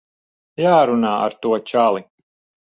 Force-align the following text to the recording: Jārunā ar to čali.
Jārunā 0.63 1.11
ar 1.27 1.37
to 1.45 1.53
čali. 1.73 2.03